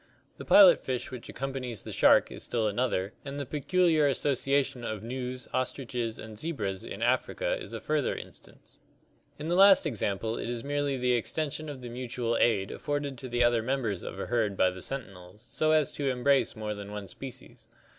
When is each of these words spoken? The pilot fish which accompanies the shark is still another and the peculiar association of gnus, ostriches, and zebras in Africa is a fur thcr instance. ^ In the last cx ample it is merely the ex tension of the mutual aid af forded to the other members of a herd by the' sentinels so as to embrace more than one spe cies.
The 0.37 0.45
pilot 0.45 0.83
fish 0.83 1.11
which 1.11 1.29
accompanies 1.29 1.83
the 1.83 1.93
shark 1.93 2.31
is 2.31 2.41
still 2.41 2.67
another 2.67 3.13
and 3.23 3.39
the 3.39 3.45
peculiar 3.45 4.07
association 4.07 4.83
of 4.83 5.03
gnus, 5.03 5.47
ostriches, 5.53 6.17
and 6.17 6.39
zebras 6.39 6.83
in 6.83 7.03
Africa 7.03 7.55
is 7.61 7.71
a 7.71 7.79
fur 7.79 8.01
thcr 8.01 8.19
instance. 8.19 8.79
^ 9.37 9.39
In 9.39 9.47
the 9.47 9.53
last 9.53 9.85
cx 9.85 10.01
ample 10.01 10.39
it 10.39 10.49
is 10.49 10.63
merely 10.63 10.97
the 10.97 11.15
ex 11.15 11.31
tension 11.31 11.69
of 11.69 11.83
the 11.83 11.89
mutual 11.89 12.35
aid 12.37 12.71
af 12.71 12.81
forded 12.81 13.15
to 13.19 13.29
the 13.29 13.43
other 13.43 13.61
members 13.61 14.01
of 14.01 14.19
a 14.19 14.25
herd 14.25 14.57
by 14.57 14.71
the' 14.71 14.81
sentinels 14.91 15.43
so 15.43 15.69
as 15.69 15.91
to 15.91 16.09
embrace 16.09 16.55
more 16.55 16.73
than 16.73 16.91
one 16.91 17.07
spe 17.07 17.25
cies. 17.29 17.67